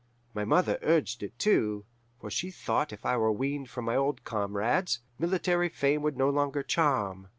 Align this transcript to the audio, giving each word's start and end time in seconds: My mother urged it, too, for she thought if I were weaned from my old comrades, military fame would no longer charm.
My 0.33 0.45
mother 0.45 0.79
urged 0.81 1.21
it, 1.21 1.37
too, 1.37 1.85
for 2.19 2.31
she 2.31 2.49
thought 2.49 2.91
if 2.91 3.05
I 3.05 3.17
were 3.17 3.31
weaned 3.31 3.69
from 3.69 3.85
my 3.85 3.95
old 3.95 4.23
comrades, 4.23 5.01
military 5.19 5.69
fame 5.69 6.01
would 6.01 6.17
no 6.17 6.31
longer 6.31 6.63
charm. 6.63 7.27